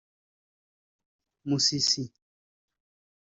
Musisi 1.47 2.03